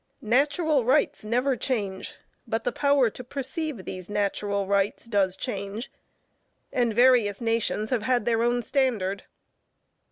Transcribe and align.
Natural 0.23 0.83
rights 0.83 1.23
never 1.23 1.55
change, 1.55 2.15
but 2.47 2.63
the 2.63 2.71
power 2.71 3.11
to 3.11 3.23
perceive 3.23 3.85
these 3.85 4.09
natural 4.09 4.65
rights 4.65 5.05
does 5.05 5.37
change, 5.37 5.91
and 6.73 6.91
various 6.91 7.39
nations 7.39 7.91
have 7.91 8.01
had 8.01 8.25
their 8.25 8.41
own 8.41 8.63
standard. 8.63 9.25